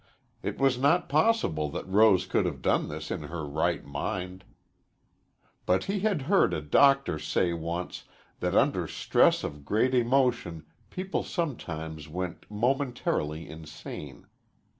It 0.41 0.57
was 0.57 0.79
not 0.79 1.07
possible 1.09 1.69
that 1.69 1.85
Rose 1.87 2.25
could 2.25 2.47
have 2.47 2.63
done 2.63 2.87
this 2.89 3.11
in 3.11 3.21
her 3.21 3.45
right 3.45 3.85
mind. 3.85 4.43
But 5.67 5.83
he 5.83 5.99
had 5.99 6.23
heard 6.23 6.55
a 6.55 6.61
doctor 6.63 7.19
say 7.19 7.53
once 7.53 8.05
that 8.39 8.55
under 8.55 8.87
stress 8.87 9.43
of 9.43 9.63
great 9.63 9.93
emotion 9.93 10.65
people 10.89 11.21
sometimes 11.21 12.07
went 12.09 12.49
momentarily 12.49 13.47
insane. 13.47 14.25